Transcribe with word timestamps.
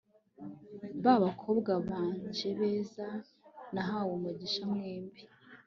bakobwa 1.23 1.71
banje 1.89 2.49
beza, 2.59 3.07
nahawe 3.73 4.11
umugisha 4.17 4.61
mwembi.. 4.71 5.21